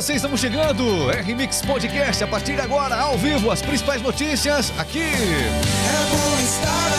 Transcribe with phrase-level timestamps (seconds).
[0.00, 1.10] você, estamos chegando.
[1.10, 5.00] R-Mix Podcast, a partir de agora, ao vivo, as principais notícias aqui.
[5.02, 6.97] É bom estar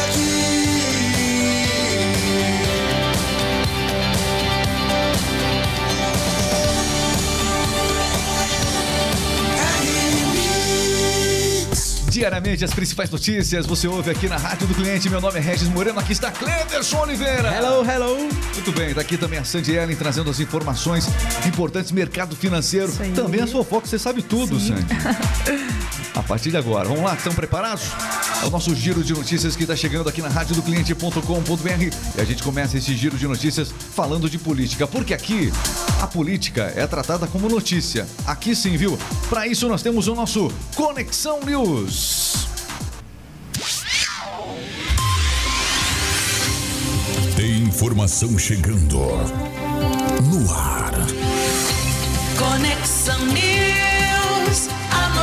[12.19, 15.09] Diariamente, as principais notícias você ouve aqui na Rádio do Cliente.
[15.09, 17.49] Meu nome é Regis Moreno, aqui está Cleverson Oliveira.
[17.55, 18.17] Hello, hello.
[18.53, 21.07] Muito bem, tá aqui também a Sandy Ellen trazendo as informações
[21.47, 22.91] importantes, mercado financeiro.
[23.15, 24.75] Também as fofocas, você sabe tudo, Sim.
[24.75, 24.85] Sandy.
[26.15, 27.83] A partir de agora, vamos lá, estão preparados?
[28.41, 31.83] É o nosso giro de notícias que está chegando aqui na rádio do cliente.com.br
[32.17, 35.51] e a gente começa esse giro de notícias falando de política, porque aqui
[36.01, 38.07] a política é tratada como notícia.
[38.25, 38.97] Aqui sim, viu?
[39.29, 42.47] Para isso nós temos o nosso Conexão News.
[47.35, 48.97] Tem informação chegando
[50.29, 50.91] no ar.
[52.37, 53.68] Conexão News.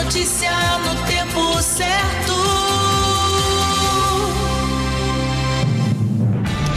[0.06, 2.32] Notícia no tempo certo.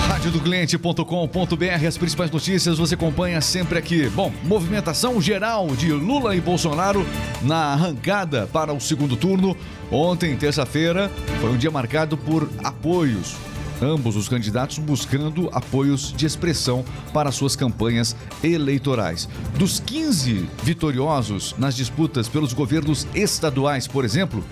[0.07, 4.09] Radiodocliente.com.br, as principais notícias você acompanha sempre aqui.
[4.09, 7.05] Bom, movimentação geral de Lula e Bolsonaro
[7.43, 9.55] na arrancada para o segundo turno.
[9.91, 13.35] Ontem, terça-feira, foi um dia marcado por apoios.
[13.81, 19.29] Ambos os candidatos buscando apoios de expressão para suas campanhas eleitorais.
[19.57, 24.43] Dos 15 vitoriosos nas disputas pelos governos estaduais, por exemplo,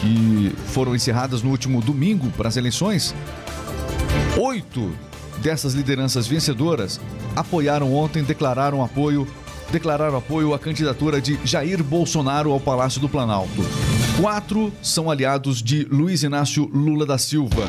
[0.00, 3.14] que foram encerradas no último domingo para as eleições,
[4.38, 4.92] Oito
[5.42, 7.00] dessas lideranças vencedoras
[7.34, 9.26] apoiaram ontem, declararam apoio,
[9.72, 13.62] declararam apoio à candidatura de Jair Bolsonaro ao Palácio do Planalto.
[14.20, 17.66] Quatro são aliados de Luiz Inácio Lula da Silva.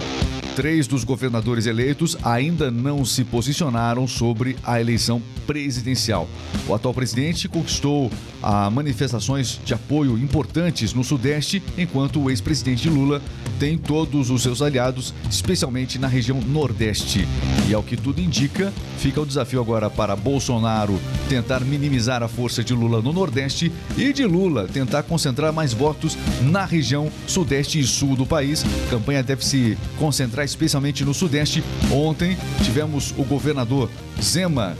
[0.61, 6.29] Três dos governadores eleitos ainda não se posicionaram sobre a eleição presidencial.
[6.67, 8.11] O atual presidente conquistou
[8.43, 13.23] ah, manifestações de apoio importantes no Sudeste, enquanto o ex-presidente Lula
[13.59, 17.27] tem todos os seus aliados, especialmente na região Nordeste.
[17.67, 22.63] E ao que tudo indica, fica o desafio agora para Bolsonaro tentar minimizar a força
[22.63, 27.83] de Lula no Nordeste e de Lula tentar concentrar mais votos na região Sudeste e
[27.83, 28.63] Sul do país.
[28.87, 31.63] A campanha deve se concentrar especialmente no Sudeste.
[31.91, 33.89] Ontem tivemos o governador
[34.21, 34.77] Zema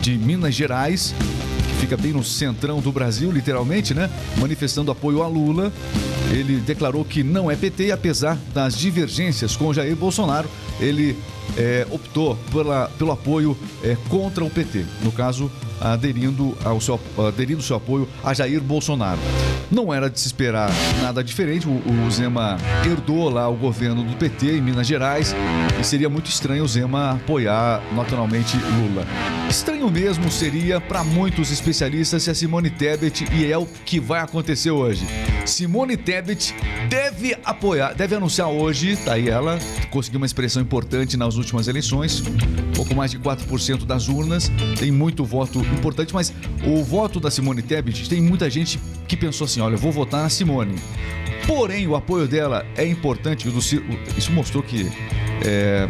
[0.00, 1.14] de Minas Gerais
[1.68, 4.10] que fica bem no centrão do Brasil, literalmente, né?
[4.38, 5.72] Manifestando apoio a Lula.
[6.30, 10.48] Ele declarou que não é PT, apesar das divergências com Jair Bolsonaro,
[10.80, 11.16] ele
[11.56, 14.84] é, optou pela, pelo apoio é, contra o PT.
[15.02, 15.50] No caso,
[15.80, 19.20] aderindo ao seu, aderindo seu apoio a Jair Bolsonaro.
[19.70, 20.70] Não era de se esperar
[21.02, 21.68] nada diferente.
[21.68, 21.72] O,
[22.06, 25.34] o Zema herdou lá o governo do PT em Minas Gerais
[25.78, 29.06] e seria muito estranho o Zema apoiar naturalmente Lula.
[29.48, 34.20] Estranho mesmo seria para muitos especialistas se a Simone Tebet e é o que vai
[34.20, 35.06] acontecer hoje.
[35.46, 36.54] Simone Tebet
[36.88, 39.58] deve apoiar, deve anunciar hoje, tá aí ela,
[39.90, 42.22] conseguiu uma expressão importante nas últimas eleições,
[42.74, 46.32] pouco mais de 4% das urnas, tem muito voto importante, mas
[46.64, 50.22] o voto da Simone Tebet tem muita gente que pensou assim, olha, eu vou votar
[50.22, 50.76] na Simone.
[51.46, 53.48] Porém, o apoio dela é importante,
[54.16, 54.90] isso mostrou que
[55.44, 55.88] é,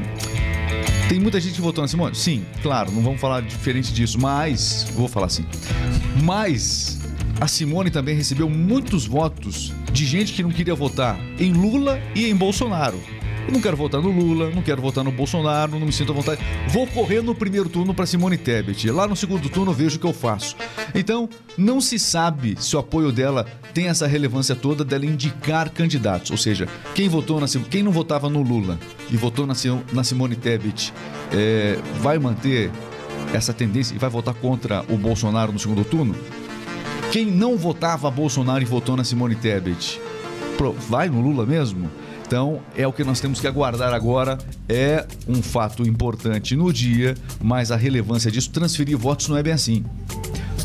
[1.09, 2.15] tem muita gente que votou na Simone?
[2.15, 4.87] Sim, claro, não vamos falar diferente disso, mas.
[4.95, 5.45] Vou falar assim.
[6.23, 6.99] Mas
[7.41, 12.27] a Simone também recebeu muitos votos de gente que não queria votar em Lula e
[12.27, 13.01] em Bolsonaro.
[13.49, 16.15] Eu não quero votar no Lula, não quero votar no Bolsonaro, não me sinto à
[16.15, 16.39] vontade.
[16.69, 18.91] Vou correr no primeiro turno para Simone Tebet.
[18.91, 20.55] Lá no segundo turno eu vejo o que eu faço.
[20.95, 21.27] Então,
[21.57, 26.31] não se sabe se o apoio dela tem essa relevância toda dela indicar candidatos.
[26.31, 28.79] Ou seja, quem votou na quem não votava no Lula
[29.11, 30.93] e votou na, Sim- na Simone Tebet
[31.33, 32.71] é, vai manter
[33.33, 36.15] essa tendência e vai votar contra o Bolsonaro no segundo turno?
[37.11, 39.99] Quem não votava Bolsonaro e votou na Simone Tebet,
[40.87, 41.91] vai no Lula mesmo?
[42.29, 44.37] Então é o que nós temos que aguardar agora.
[44.69, 49.55] É um fato importante no dia, mas a relevância disso, transferir votos não é bem
[49.55, 49.83] assim.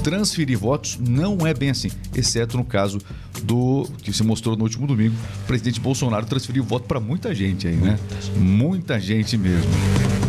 [0.04, 3.00] Transferir votos não é bem assim, exceto no caso
[3.44, 7.66] do que se mostrou no último domingo, o presidente Bolsonaro transferiu voto para muita gente
[7.66, 7.98] aí, né?
[8.36, 9.71] Muita gente mesmo.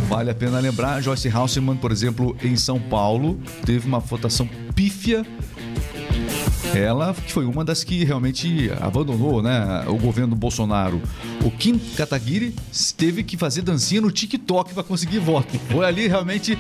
[0.09, 5.27] Vale a pena lembrar, Joyce Halseman, por exemplo, em São Paulo, teve uma votação pífia
[6.75, 11.00] ela foi uma das que realmente abandonou né, o governo do Bolsonaro.
[11.44, 12.55] O Kim Kataguiri
[12.97, 15.59] teve que fazer dancinha no TikTok para conseguir voto.
[15.71, 16.59] Foi ali realmente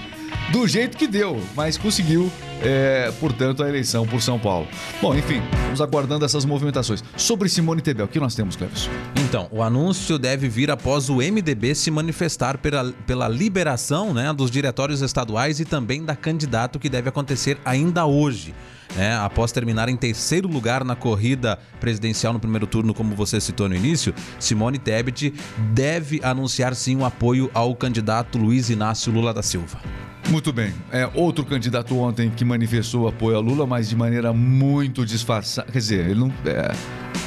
[0.52, 2.30] do jeito que deu, mas conseguiu,
[2.62, 4.66] é, portanto, a eleição por São Paulo.
[5.00, 7.02] Bom, enfim, vamos aguardando essas movimentações.
[7.16, 8.88] Sobre Simone Tebel, o que nós temos, Cleves?
[9.16, 14.50] Então, o anúncio deve vir após o MDB se manifestar pela, pela liberação né, dos
[14.50, 18.54] diretórios estaduais e também da candidato que deve acontecer ainda hoje.
[18.96, 19.16] né?
[19.16, 23.74] após terminar em terceiro lugar na corrida presidencial no primeiro turno, como você citou no
[23.74, 25.34] início, Simone Tebet
[25.72, 29.80] deve anunciar sim o apoio ao candidato Luiz Inácio Lula da Silva.
[30.28, 30.72] Muito bem.
[30.90, 35.70] É, outro candidato ontem que manifestou apoio a Lula, mas de maneira muito disfarçada.
[35.70, 36.72] Quer dizer, ele não, é,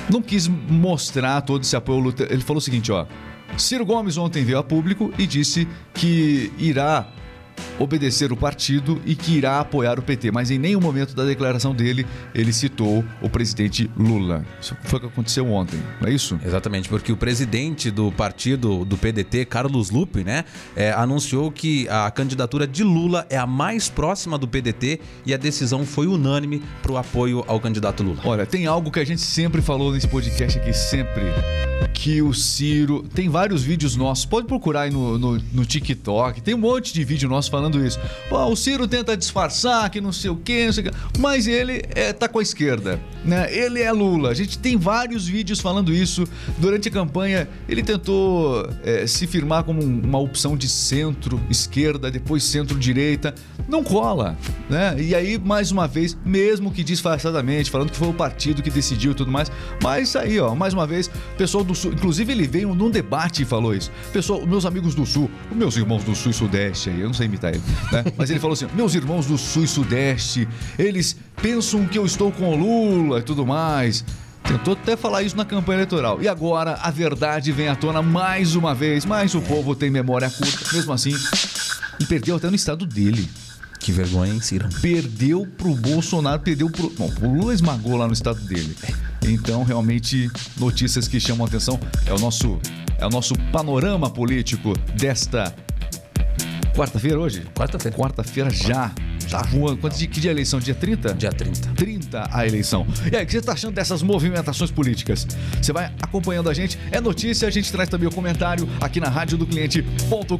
[0.09, 2.13] não quis mostrar todo esse apoio.
[2.29, 3.05] Ele falou o seguinte, ó.
[3.57, 7.07] Ciro Gomes ontem veio a público e disse que irá
[7.79, 11.73] obedecer o partido e que irá apoiar o PT, mas em nenhum momento da declaração
[11.73, 14.45] dele ele citou o presidente Lula.
[14.59, 16.39] Isso foi o que aconteceu ontem, não é isso?
[16.43, 20.45] Exatamente, porque o presidente do partido do PDT, Carlos Lupe, né,
[20.75, 25.37] é, anunciou que a candidatura de Lula é a mais próxima do PDT e a
[25.37, 28.21] decisão foi unânime para o apoio ao candidato Lula.
[28.23, 31.23] Olha, tem algo que a gente sempre falou nesse podcast aqui, sempre.
[31.93, 33.03] Que o Ciro.
[33.13, 37.03] Tem vários vídeos nossos, pode procurar aí no, no, no TikTok, tem um monte de
[37.03, 37.99] vídeo nosso falando isso.
[38.31, 41.47] Ó, o Ciro tenta disfarçar que não sei o quê, não sei o quê, mas
[41.47, 43.47] ele é, tá com a esquerda, né?
[43.55, 44.29] Ele é Lula.
[44.29, 46.25] A gente tem vários vídeos falando isso.
[46.57, 52.09] Durante a campanha, ele tentou é, se firmar como um- uma opção de centro, esquerda,
[52.11, 53.33] depois centro-direita.
[53.67, 54.37] Não cola,
[54.69, 54.95] né?
[54.99, 59.11] E aí, mais uma vez, mesmo que disfarçadamente, falando que foi o partido que decidiu
[59.11, 59.51] e tudo mais,
[59.83, 63.45] mas aí, ó, mais uma vez, pessoal do Sul, inclusive ele veio num debate e
[63.45, 63.91] falou isso.
[64.13, 67.27] Pessoal, meus amigos do Sul, meus irmãos do Sul e Sudeste aí, eu não sei
[67.37, 68.03] imitar ele, né?
[68.17, 70.47] Mas ele falou assim: meus irmãos do Sul e Sudeste,
[70.77, 74.03] eles pensam que eu estou com o Lula e tudo mais.
[74.43, 76.21] Tentou até falar isso na campanha eleitoral.
[76.21, 80.29] E agora a verdade vem à tona mais uma vez, mas o povo tem memória
[80.29, 81.13] curta, mesmo assim.
[81.99, 83.29] E perdeu até no estado dele.
[83.79, 84.67] Que vergonha, hein, Ciro?
[84.81, 86.89] Perdeu pro Bolsonaro, perdeu pro.
[86.97, 88.75] Bom, o Lula esmagou lá no estado dele.
[89.21, 91.79] Então, realmente, notícias que chamam a atenção.
[92.05, 92.59] É o nosso,
[92.97, 95.53] é o nosso panorama político desta
[96.77, 97.43] quarta-feira hoje?
[97.55, 97.97] Quarta-feira.
[97.97, 98.91] Quarta-feira já.
[99.31, 99.77] Tá voando.
[99.77, 100.59] Quanto de, que dia é a eleição?
[100.59, 101.15] Dia 30?
[101.15, 101.69] Dia 30.
[101.73, 102.85] 30 a eleição.
[103.11, 105.25] E aí, o que você tá achando dessas movimentações políticas?
[105.59, 109.09] Você vai acompanhando a gente, é notícia, a gente traz também o comentário aqui na
[109.09, 110.37] rádio do cliente.com.br.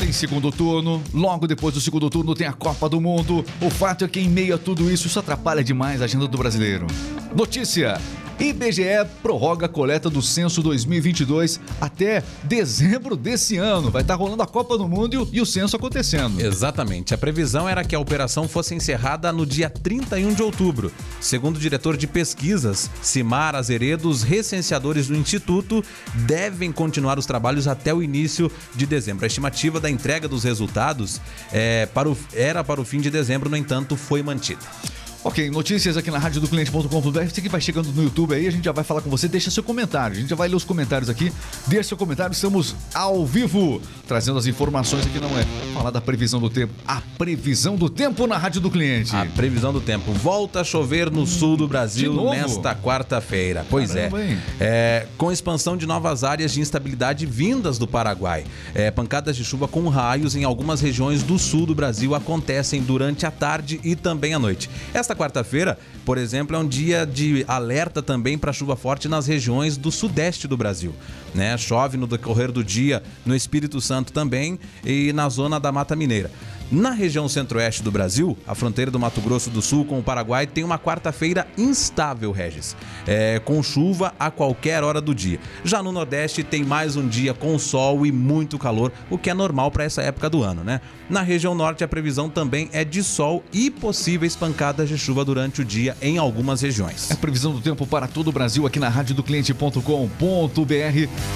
[0.00, 3.44] Tem segundo turno, logo depois do segundo turno tem a Copa do Mundo.
[3.60, 6.38] O fato é que em meio a tudo isso, isso atrapalha demais a agenda do
[6.38, 6.86] brasileiro.
[7.36, 8.00] Notícia:
[8.42, 8.82] IBGE
[9.22, 13.90] prorroga a coleta do censo 2022 até dezembro desse ano.
[13.90, 16.40] Vai estar rolando a Copa do Mundo e o, e o censo acontecendo.
[16.40, 17.14] Exatamente.
[17.14, 20.90] A previsão era que a operação fosse encerrada no dia 31 de outubro.
[21.20, 25.84] Segundo o diretor de pesquisas, Simar Azeredo, os recenseadores do Instituto
[26.26, 29.24] devem continuar os trabalhos até o início de dezembro.
[29.24, 31.20] A estimativa da entrega dos resultados
[31.52, 34.60] é, para o- era para o fim de dezembro, no entanto, foi mantida.
[35.24, 37.24] Ok, notícias aqui na rádio do cliente.com.br.
[37.30, 39.28] Você que vai chegando no YouTube aí, a gente já vai falar com você.
[39.28, 40.16] Deixa seu comentário.
[40.16, 41.32] A gente já vai ler os comentários aqui.
[41.68, 42.32] Deixa seu comentário.
[42.32, 45.20] Estamos ao vivo, trazendo as informações aqui.
[45.20, 46.74] Não é falar da previsão do tempo.
[46.84, 49.14] A previsão do tempo na rádio do cliente.
[49.14, 53.64] A previsão do tempo volta a chover no sul do Brasil nesta quarta-feira.
[53.70, 54.38] Pois Caramba, é.
[54.58, 55.08] é.
[55.16, 58.44] Com expansão de novas áreas de instabilidade vindas do Paraguai.
[58.74, 63.24] É, pancadas de chuva com raios em algumas regiões do sul do Brasil acontecem durante
[63.24, 64.68] a tarde e também à noite.
[64.92, 69.76] Esta quarta-feira, por exemplo, é um dia de alerta também para chuva forte nas regiões
[69.76, 70.94] do sudeste do Brasil.
[71.34, 71.56] Né?
[71.56, 76.30] Chove no decorrer do dia no Espírito Santo também e na zona da Mata Mineira.
[76.72, 80.46] Na região centro-oeste do Brasil, a fronteira do Mato Grosso do Sul com o Paraguai
[80.46, 82.74] tem uma quarta-feira instável, Regis,
[83.06, 85.38] é, com chuva a qualquer hora do dia.
[85.62, 89.34] Já no Nordeste tem mais um dia com sol e muito calor, o que é
[89.34, 90.80] normal para essa época do ano, né?
[91.10, 95.60] Na região norte, a previsão também é de sol e possíveis pancadas de chuva durante
[95.60, 97.10] o dia em algumas regiões.
[97.10, 99.82] É a previsão do tempo para todo o Brasil aqui na rádio do cliente.com.br.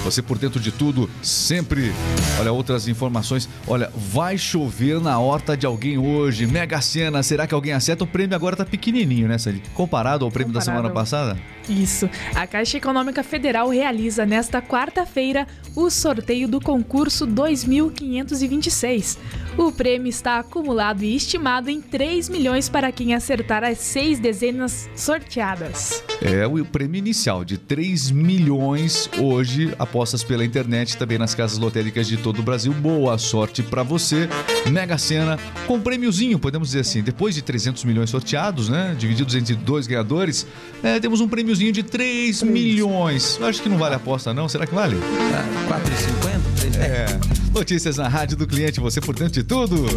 [0.03, 1.93] Você por dentro de tudo, sempre.
[2.39, 3.47] Olha, outras informações.
[3.67, 6.47] Olha, vai chover na horta de alguém hoje.
[6.47, 8.03] Mega Sena, será que alguém acerta?
[8.03, 9.61] O prêmio agora tá pequenininho, né, Sally?
[9.73, 10.77] Comparado ao prêmio da Comparado.
[10.81, 11.37] semana passada?
[11.69, 12.09] Isso.
[12.33, 19.17] A Caixa Econômica Federal realiza nesta quarta-feira o sorteio do concurso 2526.
[19.57, 24.89] O prêmio está acumulado e estimado em 3 milhões para quem acertar as seis dezenas
[24.95, 26.03] sorteadas.
[26.21, 32.07] É o prêmio inicial de 3 milhões hoje, apostas pela internet, também nas casas lotéricas
[32.07, 32.71] de todo o Brasil.
[32.71, 34.29] Boa sorte pra você.
[34.69, 37.01] Mega Sena com prêmiozinho, podemos dizer assim.
[37.01, 40.45] Depois de 300 milhões sorteados, né, divididos entre dois ganhadores,
[40.83, 43.39] é, temos um prêmiozinho prêmiozinho de 3 milhões.
[43.41, 44.47] Acho que não vale a aposta, não.
[44.47, 44.97] Será que vale?
[45.33, 46.77] Ah, 4,50?
[46.79, 47.19] É.
[47.51, 49.87] Notícias na rádio do cliente, você por dentro de tudo.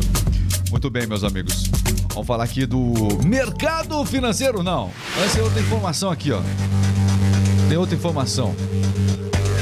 [0.70, 1.70] Muito bem, meus amigos.
[2.14, 4.90] Vamos falar aqui do mercado financeiro, não.
[5.20, 6.40] Antes tem outra informação aqui, ó.
[7.68, 8.54] Tem outra informação.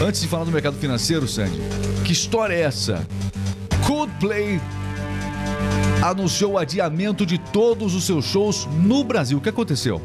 [0.01, 1.61] Antes de falar do mercado financeiro, Sandy,
[2.05, 3.07] que história é essa?
[3.87, 4.61] Coldplay
[6.03, 9.39] anunciou o adiamento de todos os seus shows no Brasil.
[9.39, 10.01] O que aconteceu?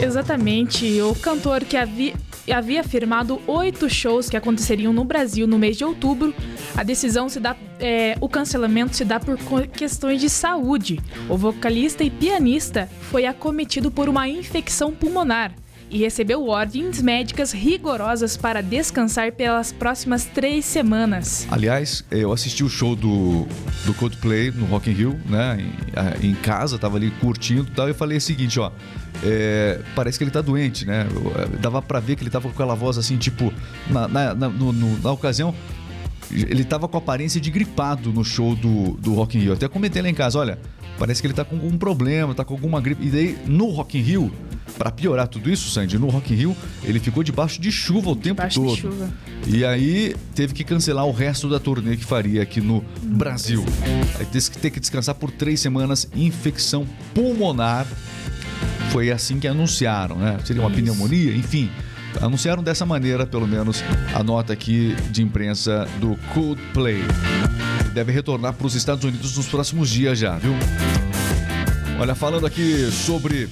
[0.00, 1.00] Exatamente.
[1.02, 2.14] O cantor que havia,
[2.52, 6.34] havia afirmado oito shows que aconteceriam no Brasil no mês de outubro.
[6.76, 7.56] A decisão se dá.
[7.78, 11.00] é, o cancelamento se dá por questões de saúde.
[11.28, 15.54] O vocalista e pianista foi acometido por uma infecção pulmonar
[15.92, 21.46] e recebeu ordens médicas rigorosas para descansar pelas próximas três semanas.
[21.50, 23.46] Aliás, eu assisti o show do,
[23.84, 25.58] do Coldplay no Rock in Rio, né?
[26.22, 27.88] Em, em casa, tava ali curtindo e tal.
[27.88, 28.72] Eu falei o seguinte, ó.
[29.22, 31.06] é, parece que ele tá doente, né?
[31.14, 33.52] Eu, é, Dava pra ver que ele tava com aquela voz assim, tipo,
[33.90, 35.54] na, na, na- no- no- na ocasião.
[36.32, 39.52] Ele tava com aparência de gripado no show do, do Rock in Rio.
[39.52, 40.58] Até comentei lá em casa, olha,
[40.98, 43.04] parece que ele tá com algum problema, tá com alguma gripe.
[43.06, 44.32] E daí, no Rock in Rio,
[44.78, 48.16] pra piorar tudo isso, Sandy, no Rock in Rio, ele ficou debaixo de chuva o
[48.16, 48.76] tempo Debaixo de todo.
[48.76, 49.10] chuva.
[49.46, 53.64] E aí teve que cancelar o resto da turnê que faria aqui no Brasil.
[54.18, 57.86] Aí teve que ter que descansar por três semanas, infecção pulmonar.
[58.90, 60.38] Foi assim que anunciaram, né?
[60.44, 60.80] Seria uma Isso.
[60.80, 61.70] pneumonia, enfim.
[62.20, 63.82] Anunciaram dessa maneira, pelo menos,
[64.14, 67.02] a nota aqui de imprensa do Coldplay.
[67.92, 70.52] Deve retornar para os Estados Unidos nos próximos dias já, viu?
[71.98, 73.48] Olha, falando aqui sobre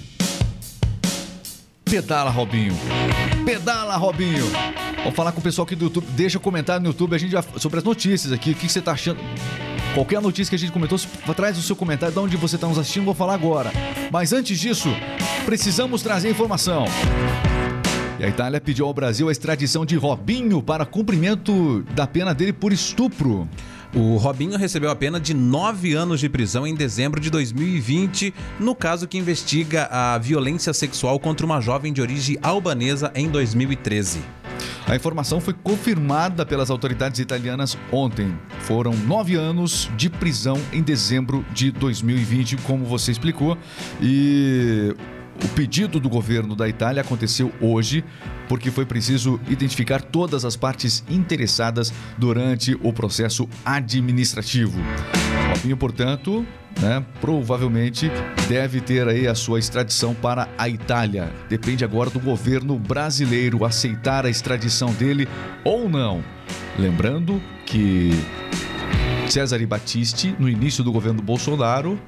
[1.85, 2.75] Pedala, Robinho.
[3.45, 4.47] Pedala, Robinho.
[4.99, 6.07] Vamos falar com o pessoal aqui do YouTube.
[6.11, 8.53] Deixa comentário no YouTube a gente já, sobre as notícias aqui.
[8.53, 9.21] O que, você tá achando?
[9.95, 10.99] Qualquer notícia que a gente comentou,
[11.35, 13.73] traz o seu comentário de onde você está nos assistindo, vou falar agora.
[14.13, 14.89] Mas antes disso,
[15.45, 16.85] precisamos trazer informação.
[18.21, 22.53] E a Itália pediu ao Brasil a extradição de Robinho para cumprimento da pena dele
[22.53, 23.49] por estupro.
[23.95, 28.75] O Robinho recebeu a pena de nove anos de prisão em dezembro de 2020, no
[28.75, 34.21] caso que investiga a violência sexual contra uma jovem de origem albanesa em 2013.
[34.87, 38.37] A informação foi confirmada pelas autoridades italianas ontem.
[38.61, 43.57] Foram nove anos de prisão em dezembro de 2020, como você explicou.
[43.99, 44.95] E
[45.43, 48.05] o pedido do governo da Itália aconteceu hoje,
[48.49, 54.79] porque foi preciso identificar todas as partes interessadas durante o processo administrativo.
[55.55, 56.47] Robinho, portanto,
[56.81, 58.11] né, provavelmente
[58.49, 61.33] deve ter aí a sua extradição para a Itália.
[61.49, 65.29] Depende agora do governo brasileiro aceitar a extradição dele
[65.65, 66.23] ou não.
[66.79, 68.11] Lembrando que
[69.29, 71.99] Cesare Battisti, no início do governo Bolsonaro,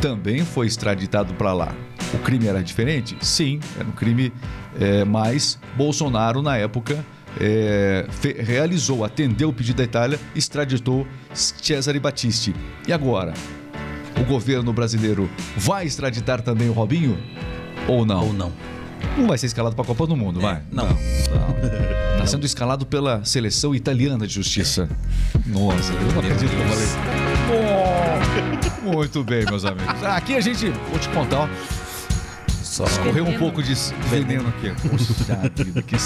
[0.00, 1.74] também foi extraditado para lá.
[2.14, 3.16] O crime era diferente?
[3.20, 4.32] Sim, era um crime,
[4.78, 7.04] é, mas Bolsonaro, na época,
[7.40, 12.54] é, fe- realizou, atendeu o pedido da Itália, extraditou Cesare Battisti.
[12.88, 13.32] E agora?
[14.20, 17.16] O governo brasileiro vai extraditar também o Robinho?
[17.86, 18.26] Ou não?
[18.26, 18.52] Ou não.
[19.16, 20.62] Não vai ser escalado para a Copa do Mundo, vai?
[20.70, 20.86] não.
[20.86, 20.96] não.
[22.18, 24.88] Tá sendo escalado pela seleção italiana de justiça.
[25.46, 26.86] Nossa, eu não acredito que eu falei.
[28.82, 30.02] Bom, Muito bem, meus amigos.
[30.04, 31.48] Aqui a gente, vou te contar, ó,
[32.88, 33.74] Só correu um pouco de
[34.08, 34.72] veneno aqui.
[34.88, 35.96] Poxa vida, que...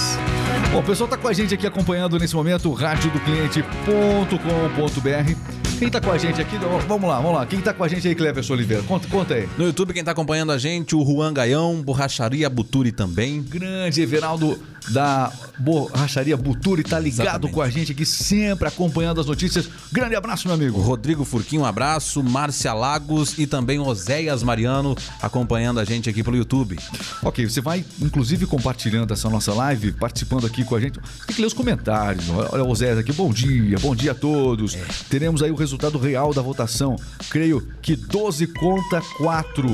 [0.73, 5.54] Bom, o pessoal tá com a gente aqui acompanhando nesse momento o radiodocliente.com.br.
[5.78, 6.57] Quem tá com a gente aqui?
[6.87, 7.47] Vamos lá, vamos lá.
[7.47, 8.83] Quem tá com a gente aí, Cleverson Oliveira?
[8.85, 9.49] Conta, conta aí.
[9.59, 13.43] No YouTube, quem tá acompanhando a gente, o Juan Gaião, Borracharia Buturi também.
[13.43, 17.54] grande Everaldo da Borracharia Buturi tá ligado Exatamente.
[17.54, 19.68] com a gente aqui, sempre acompanhando as notícias.
[19.92, 20.80] Grande abraço, meu amigo.
[20.80, 22.22] Rodrigo Furquinho, um abraço.
[22.22, 26.78] Márcia Lagos e também Oséias Mariano acompanhando a gente aqui pelo YouTube.
[27.22, 30.98] Ok, você vai inclusive compartilhando essa nossa live, participando aqui com a gente.
[31.26, 32.28] Tem que ler os comentários.
[32.30, 34.76] Olha olha o Zé aqui, bom dia, bom dia a todos.
[35.08, 36.96] Teremos aí o resultado real da votação.
[37.30, 39.68] Creio que 12 conta 4.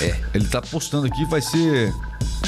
[0.00, 0.20] É.
[0.34, 1.92] Ele tá postando aqui, vai ser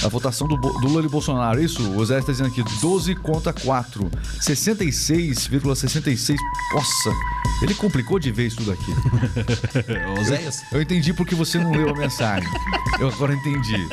[0.04, 1.60] a votação do, do Lula e Bolsonaro.
[1.62, 4.10] Isso, o Zé está dizendo aqui, 12 contra 4.
[4.40, 6.36] 66,66.
[6.74, 7.10] Nossa,
[7.62, 8.94] ele complicou de vez tudo aqui.
[10.20, 10.62] Oséias?
[10.72, 12.48] Eu entendi porque você não leu a mensagem.
[13.00, 13.88] Eu agora entendi.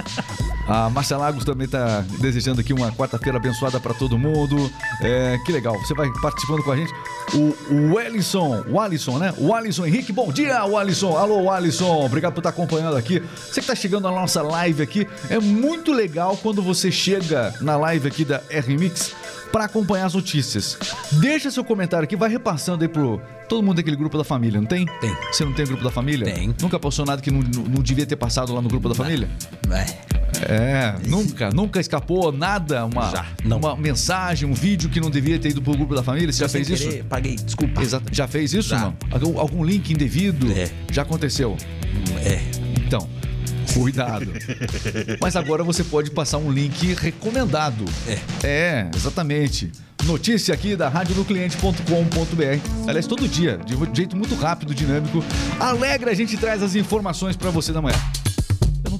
[0.67, 4.71] A Márcia Lagos também está desejando aqui uma quarta-feira abençoada para todo mundo.
[4.99, 5.77] É, que legal.
[5.79, 6.91] Você vai participando com a gente.
[7.35, 9.31] O, o Ellison, o Alisson, né?
[9.37, 10.11] O Alisson Henrique.
[10.11, 11.15] Bom dia, o Alisson.
[11.17, 12.03] Alô, Alisson.
[12.05, 13.19] Obrigado por estar acompanhando aqui.
[13.35, 17.77] Você que está chegando na nossa live aqui, é muito legal quando você chega na
[17.77, 19.13] live aqui da R-Mix
[19.51, 20.77] para acompanhar as notícias.
[21.11, 24.67] Deixa seu comentário aqui, vai repassando aí pro todo mundo daquele grupo da família, não
[24.67, 24.85] tem?
[24.99, 25.15] Tem.
[25.31, 26.25] Você não tem grupo da família?
[26.33, 26.53] Tem.
[26.59, 29.29] Nunca passou nada que não, não- não devia ter passado lá no grupo da família?
[29.71, 30.14] É.
[30.47, 35.49] É, nunca, nunca escapou nada, uma, Já, uma mensagem, um vídeo que não devia ter
[35.49, 36.31] ido pro grupo da família.
[36.31, 36.89] Você já Sem fez isso?
[36.89, 37.81] querer, Paguei, desculpa.
[37.81, 38.13] Exato.
[38.13, 38.79] Já fez isso, Já.
[38.79, 38.95] não?
[39.11, 40.51] Algum, algum link indevido?
[40.51, 40.69] É.
[40.91, 41.57] Já aconteceu?
[42.23, 42.39] É.
[42.85, 43.09] Então,
[43.73, 44.31] cuidado.
[45.19, 47.83] Mas agora você pode passar um link recomendado.
[48.07, 48.47] É.
[48.47, 49.71] É, exatamente.
[50.05, 52.87] Notícia aqui da radiodocliente.com.br.
[52.87, 55.23] Aliás, todo dia, de um jeito muito rápido, dinâmico.
[55.59, 57.97] Alegre, a gente traz as informações para você da manhã.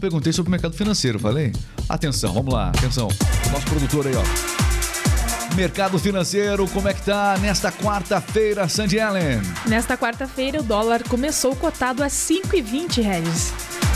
[0.06, 1.52] Perguntei sobre o mercado financeiro, falei?
[1.90, 3.08] Atenção, vamos lá, atenção.
[3.52, 5.56] Nosso produtor aí, ó.
[5.56, 9.42] Mercado financeiro, como é que tá nesta quarta-feira, Sandy Allen?
[9.66, 13.52] Nesta quarta-feira, o dólar começou cotado a 5,20 reais.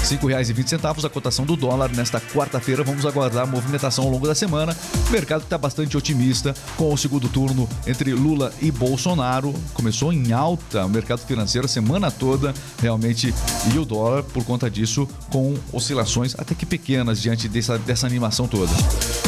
[0.10, 2.84] R$ 5,20 a cotação do dólar nesta quarta-feira.
[2.84, 4.76] Vamos aguardar a movimentação ao longo da semana.
[5.08, 9.54] O mercado está bastante otimista com o segundo turno entre Lula e Bolsonaro.
[9.74, 13.34] Começou em alta o mercado financeiro a semana toda, realmente.
[13.74, 18.48] E o dólar, por conta disso, com oscilações até que pequenas diante dessa, dessa animação
[18.48, 18.72] toda.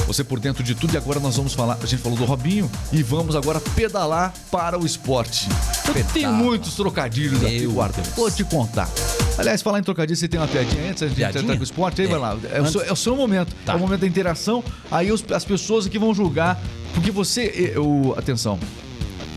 [0.08, 1.78] Você por dentro de tudo e agora nós vamos falar.
[1.82, 5.48] A gente falou do Robinho e vamos agora pedalar para o esporte.
[5.96, 8.02] Eu tenho muitos trocadilhos aqui, Meu guarda.
[8.02, 8.10] Deus.
[8.16, 8.90] Vou te contar.
[9.38, 11.02] Aliás, falar em trocadilho, você tem uma piadinha antes?
[11.04, 11.42] A gente Piadinha?
[11.44, 12.02] entrar com o esporte?
[12.02, 12.10] Aí É.
[12.10, 12.38] vai lá.
[12.52, 13.56] É o, seu, é o seu momento.
[13.66, 13.74] Tá.
[13.74, 14.62] É o momento da interação.
[14.90, 16.62] Aí os- as pessoas aqui vão julgar.
[16.94, 17.74] Porque você.
[17.78, 18.60] O, atenção.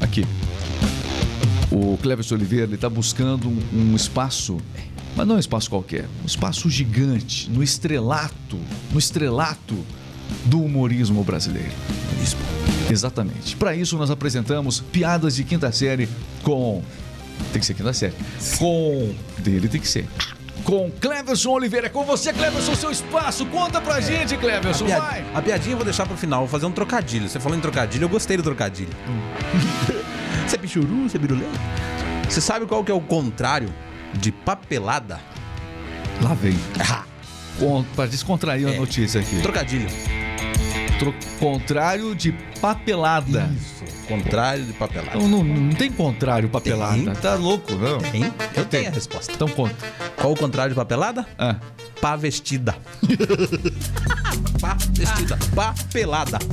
[0.01, 0.27] Aqui.
[1.71, 4.59] O Cleverson Oliveira ele está buscando um, um espaço.
[5.17, 6.07] Mas não um espaço qualquer.
[6.23, 7.49] Um espaço gigante.
[7.49, 8.59] No estrelato.
[8.93, 9.77] No estrelato
[10.45, 11.71] do humorismo brasileiro.
[12.23, 12.37] Isso.
[12.91, 13.57] Exatamente.
[13.57, 16.09] Para isso, nós apresentamos piadas de quinta série
[16.43, 16.83] com.
[17.53, 18.15] Tem que ser quinta série.
[18.59, 19.15] Com.
[19.39, 20.07] Dele tem que ser.
[20.65, 21.87] Com Cleverson Oliveira.
[21.87, 23.45] É com você, Cleverson, seu espaço.
[23.47, 24.85] Conta pra gente, Cleverson.
[24.87, 25.25] Piad- Vai.
[25.35, 27.29] A piadinha eu vou deixar pro final, vou fazer um trocadilho.
[27.29, 28.91] Você falou em trocadilho, eu gostei do trocadilho.
[30.47, 31.45] Você é pichuru, você é birulê?
[32.29, 33.73] Você sabe qual que é o contrário
[34.13, 35.19] de papelada?
[36.23, 36.55] Lá vem.
[36.87, 37.05] Ah,
[37.95, 38.79] Pra descontrair a É.
[38.79, 39.41] notícia aqui.
[39.41, 39.87] trocadilho.
[40.99, 43.51] Tro- contrário de papelada.
[44.09, 45.19] Contrário de papelada.
[45.19, 46.95] Não, não, não tem contrário papelada.
[46.97, 47.15] Tem.
[47.15, 47.99] Tá louco, não?
[47.99, 48.33] Tem?
[48.55, 49.33] Eu tenho a resposta.
[49.33, 49.75] Então conta.
[50.17, 51.27] Qual o contrário de papelada?
[51.39, 51.57] Ah.
[52.01, 52.75] Pá vestida.
[54.61, 55.39] Pá vestida.
[55.55, 56.39] Pá pelada.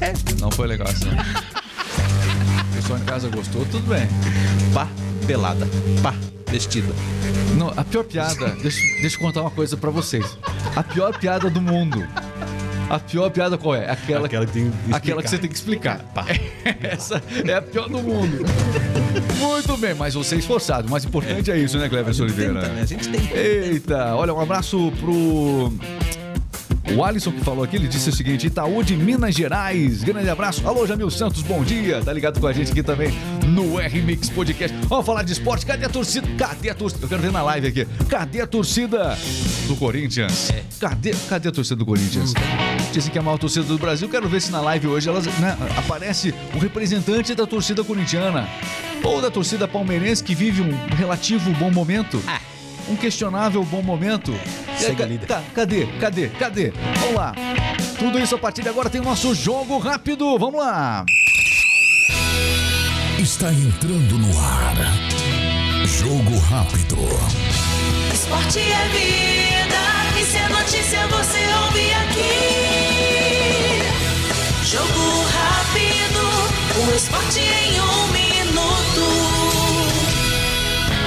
[0.00, 0.12] É.
[0.40, 1.08] Não foi legal assim.
[1.08, 4.06] O pessoal em casa gostou, tudo bem.
[4.74, 4.88] Pá
[5.26, 5.66] pelada.
[6.02, 6.12] Pá
[6.50, 6.92] vestida.
[7.56, 10.36] Não, a pior piada, deixa, deixa eu contar uma coisa pra vocês.
[10.74, 12.06] A pior piada do mundo.
[12.90, 13.90] A pior piada qual é?
[13.90, 16.04] Aquela, Aquela que tem que aquela que você tem que explicar.
[16.82, 18.44] Essa é a pior do mundo.
[19.38, 20.88] Muito bem, mas você é esforçado.
[20.88, 22.54] O mais importante é isso, né, Cleverson Oliveira?
[22.54, 22.82] Tenta, né?
[22.82, 23.30] A gente tem.
[23.32, 25.72] Eita, olha, um abraço pro.
[26.92, 30.04] O Alisson que falou aqui, ele disse o seguinte: Itaú de Minas Gerais.
[30.04, 30.66] Grande abraço.
[30.66, 32.02] Alô, Jamil Santos, bom dia.
[32.02, 33.10] Tá ligado com a gente aqui também
[33.46, 34.76] no R-Mix Podcast.
[34.86, 35.64] Vamos falar de esporte.
[35.64, 36.28] Cadê a torcida?
[36.36, 37.04] Cadê a torcida?
[37.04, 37.86] Eu quero ver na live aqui.
[38.08, 39.16] Cadê a torcida
[39.66, 40.52] do Corinthians?
[40.78, 42.34] Cadê, cadê a torcida do Corinthians?
[42.92, 44.08] Dizem que é a maior torcida do Brasil.
[44.08, 48.46] Quero ver se na live hoje elas, né, aparece o representante da torcida corintiana.
[49.02, 52.22] Ou da torcida palmeirense que vive um relativo bom momento.
[52.88, 54.32] Um questionável bom momento.
[54.80, 55.26] E aí, Segue líder.
[55.26, 55.86] ca- cadê?
[56.00, 56.28] Cadê?
[56.28, 56.72] Cadê?
[57.00, 57.32] Vamos lá.
[57.98, 60.36] Tudo isso a partir de agora tem o nosso jogo rápido.
[60.38, 61.04] Vamos lá.
[63.18, 64.74] Está entrando no ar.
[65.86, 66.96] Jogo rápido.
[68.12, 69.82] Esporte é vida,
[70.20, 72.34] e se é notícia você ouve aqui.
[74.64, 76.22] Jogo rápido,
[76.80, 77.53] o esporte em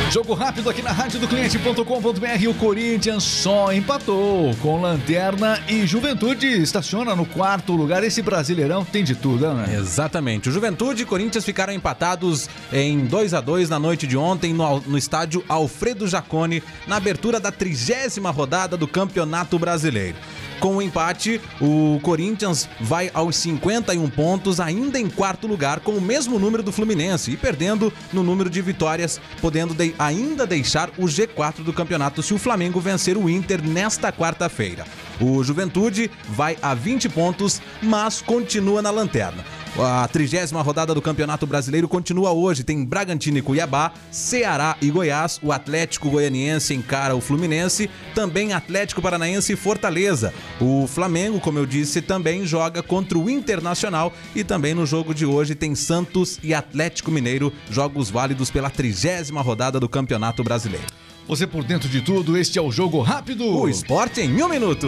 [0.10, 2.48] Jogo rápido aqui na rádio do cliente.com.br.
[2.50, 8.04] O Corinthians só empatou com Lanterna e Juventude estaciona no quarto lugar.
[8.04, 9.76] Esse Brasileirão tem de tudo, né?
[9.78, 10.48] Exatamente.
[10.48, 14.80] O Juventude e Corinthians ficaram empatados em 2 a 2 na noite de ontem no,
[14.80, 20.16] no estádio Alfredo Jacone, na abertura da trigésima rodada do Campeonato Brasileiro.
[20.60, 26.02] Com o empate, o Corinthians vai aos 51 pontos, ainda em quarto lugar, com o
[26.02, 31.06] mesmo número do Fluminense e perdendo no número de vitórias, podendo de- ainda deixar o
[31.06, 34.84] G4 do campeonato se o Flamengo vencer o Inter nesta quarta-feira.
[35.22, 39.46] O Juventude vai a 20 pontos, mas continua na lanterna.
[39.80, 42.64] A trigésima rodada do Campeonato Brasileiro continua hoje.
[42.64, 45.40] Tem Bragantino e Cuiabá, Ceará e Goiás.
[45.44, 47.88] O Atlético Goianiense encara o Fluminense.
[48.16, 50.34] Também Atlético Paranaense e Fortaleza.
[50.60, 54.12] O Flamengo, como eu disse, também joga contra o Internacional.
[54.36, 57.54] E também no jogo de hoje tem Santos e Atlético Mineiro.
[57.70, 60.88] Jogos válidos pela trigésima rodada do Campeonato Brasileiro.
[61.28, 63.46] Você por dentro de tudo, este é o Jogo Rápido.
[63.46, 64.88] O esporte em um minuto.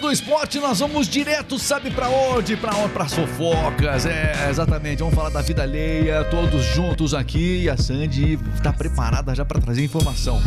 [0.00, 2.56] Do esporte nós vamos direto, sabe pra onde?
[2.56, 2.88] Pra onde?
[2.92, 5.00] Pra fofocas, é, exatamente.
[5.00, 7.64] Vamos falar da vida alheia, todos juntos aqui.
[7.64, 10.42] E a Sandy tá preparada já pra trazer informação.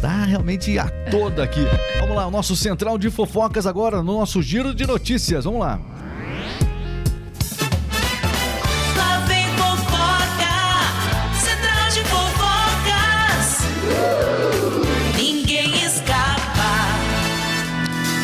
[0.00, 1.64] Tá realmente a toda aqui.
[2.00, 5.44] Vamos lá, o nosso central de fofocas agora, no nosso giro de notícias.
[5.44, 5.60] Vamos.
[5.60, 5.80] Lá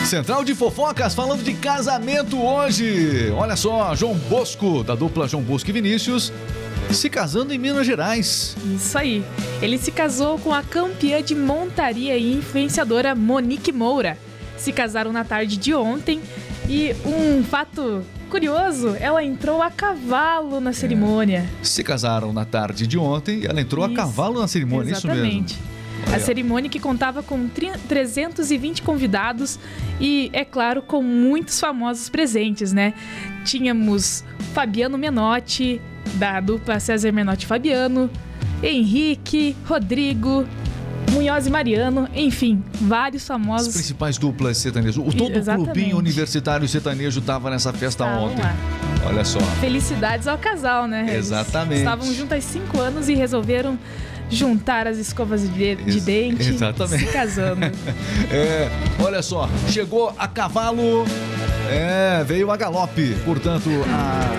[0.06, 3.28] Central de fofocas falando de casamento hoje.
[3.36, 6.32] Olha só, João Bosco, da dupla João Bosco e Vinícius,
[6.92, 8.56] se casando em Minas Gerais.
[8.72, 9.24] Isso aí.
[9.60, 14.16] Ele se casou com a campeã de montaria e influenciadora Monique Moura.
[14.56, 16.20] Se casaram na tarde de ontem
[16.68, 21.44] e um fato curioso, ela entrou a cavalo na cerimônia.
[21.64, 23.96] Se casaram na tarde de ontem e ela entrou a Isso.
[23.96, 25.46] cavalo na cerimônia, isso mesmo.
[26.14, 29.58] A cerimônia que contava com tri- 320 convidados
[30.00, 32.94] e, é claro, com muitos famosos presentes, né?
[33.44, 35.80] Tínhamos Fabiano Menotti,
[36.14, 38.08] da dupla César Menotti e Fabiano,
[38.62, 40.46] Henrique, Rodrigo,
[41.12, 44.96] Munhoz e Mariano, enfim, vários As famosos principais duplas sertanejas.
[44.96, 45.72] O todo o Exatamente.
[45.72, 48.42] clubinho universitário sertanejo tava nessa festa estavam ontem.
[48.42, 48.54] lá.
[49.06, 49.38] Olha só.
[49.60, 51.02] Felicidades ao casal, né?
[51.02, 51.78] Eles Exatamente.
[51.78, 53.78] estavam juntos há cinco anos e resolveram
[54.30, 57.06] juntar as escovas de, de Ex- dente, exatamente.
[57.06, 57.60] se casando.
[58.30, 58.68] É,
[59.02, 61.04] olha só, chegou a cavalo,
[61.70, 64.36] é, veio a galope, portanto, a.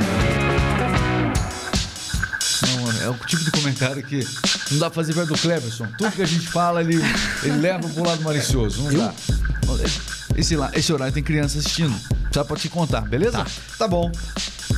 [2.68, 4.28] Não, é o tipo de comentário que
[4.72, 5.88] não dá pra fazer perto do Cleverson.
[5.98, 6.96] Tudo que a gente fala, ele,
[7.44, 8.84] ele leva pro lado malicioso.
[8.84, 9.14] Não dá.
[10.36, 11.96] Esse, lá, esse horário tem criança assistindo.
[12.32, 13.46] Só pra te contar, beleza?
[13.78, 14.12] Tá, bom.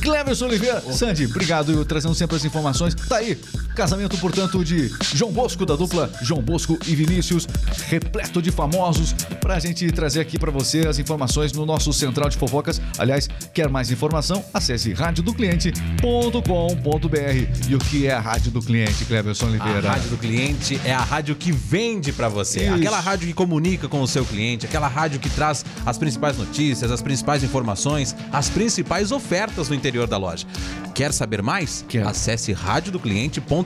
[0.02, 2.94] Cleverson Oliveira, Sandy, obrigado eu trazendo sempre as informações.
[2.94, 3.38] Tá aí,
[3.74, 7.46] casamento, portanto, de João Bosco, da dupla João Bosco e Vinícius,
[7.86, 12.36] repleto de famosos, pra gente trazer aqui pra você as informações no nosso Central de
[12.36, 12.80] Fofocas.
[12.98, 14.44] Aliás, quer mais informação?
[14.52, 17.68] Acesse radiodocliente.com.br.
[17.68, 19.90] E o que é a Rádio do Cliente, Cleverson A Oliveira?
[19.90, 22.64] rádio do cliente é a rádio que vende pra você.
[22.64, 22.74] Isso.
[22.74, 26.90] Aquela rádio que comunica com o seu cliente, aquela rádio que traz as principais notícias,
[26.90, 30.46] as principais informações, as principais ofertas no interior da loja.
[30.94, 31.84] Quer saber mais?
[31.88, 32.08] Quero.
[32.08, 33.59] Acesse radiodocliente.com.br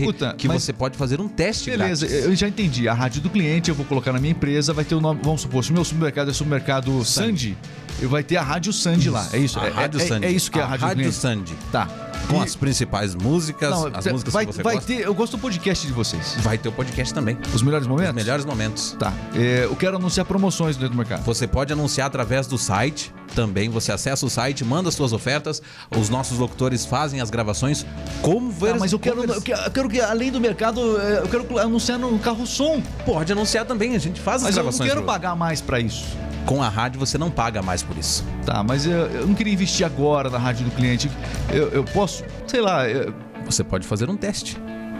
[0.00, 2.26] Escuta, que você pode fazer um teste Beleza, grátis.
[2.26, 2.88] eu já entendi.
[2.88, 5.20] A rádio do cliente eu vou colocar na minha empresa, vai ter o nome.
[5.22, 7.56] Vamos supor, se o meu supermercado é supermercado Sandy,
[8.00, 9.26] eu vai ter a rádio Sandy lá.
[9.32, 9.58] É isso?
[9.58, 10.26] A é, Rádio é, Sandy.
[10.26, 11.14] é isso que é a rádio, cliente.
[11.14, 11.54] Sandy.
[11.72, 12.05] Tá.
[12.28, 14.92] Com E- as principais músicas, Não, as cê- músicas vai, que você vai gosta.
[14.92, 15.00] ter.
[15.02, 16.34] Eu gosto do podcast de vocês.
[16.38, 17.38] Vai ter o podcast também.
[17.54, 18.10] Os melhores momentos?
[18.10, 18.96] Os melhores momentos.
[18.98, 19.12] Tá.
[19.34, 21.22] É, eu quero anunciar promoções dentro do mercado.
[21.24, 23.68] Você pode anunciar através do site também.
[23.68, 25.62] Você acessa o site, manda as suas ofertas.
[25.96, 27.86] Os nossos locutores fazem as gravações.
[28.22, 31.18] Como ver Tá, mas eu quero, eu quero, eu quero que, além do mercado, é,
[31.20, 32.82] eu quero anunciar no carro som.
[33.04, 34.90] Pode anunciar também, a gente faz as Mas eu não gravações.
[34.90, 36.04] quero pagar mais pra isso.
[36.46, 38.24] Com a rádio você não paga mais por isso.
[38.44, 41.10] Tá, mas eu, eu não queria investir agora na rádio do cliente.
[41.52, 43.12] Eu, eu posso, sei lá, eu-
[43.44, 44.56] Você pode fazer um teste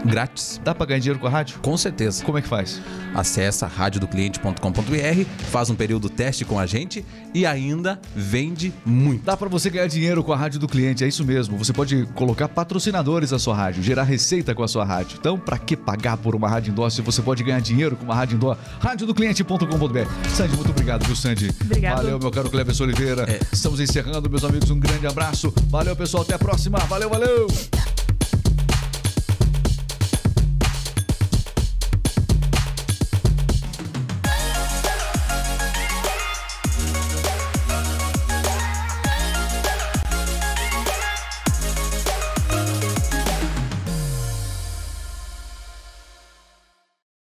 [0.07, 0.59] grátis.
[0.63, 1.59] dá pra ganhar dinheiro com a rádio?
[1.61, 2.23] Com certeza.
[2.23, 2.81] Como é que faz?
[3.13, 9.23] Acesse radiodocliente.com.br, faz um período teste com a gente e ainda vende muito.
[9.23, 11.57] Dá pra você ganhar dinheiro com a rádio do cliente, é isso mesmo.
[11.57, 15.17] Você pode colocar patrocinadores na sua rádio, gerar receita com a sua rádio.
[15.19, 18.15] Então, pra que pagar por uma rádio indoor se você pode ganhar dinheiro com uma
[18.15, 18.57] rádio indoor?
[18.79, 20.29] radiodocliente.com.br.
[20.35, 21.53] Sandy, muito obrigado, viu, Sandy?
[21.61, 21.97] Obrigado.
[21.97, 23.39] Valeu, meu caro Cleber Oliveira.
[23.51, 24.69] Estamos encerrando, meus amigos.
[24.69, 25.53] Um grande abraço.
[25.69, 26.23] Valeu, pessoal.
[26.23, 26.79] Até a próxima.
[26.79, 27.47] Valeu, valeu.